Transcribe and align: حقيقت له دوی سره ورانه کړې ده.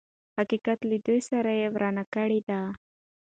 حقيقت 0.37 0.79
له 0.89 0.95
دوی 1.05 1.19
سره 1.29 1.51
ورانه 1.73 2.03
کړې 2.13 2.39
ده. 2.49 2.59